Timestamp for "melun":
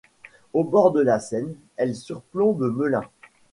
2.75-3.03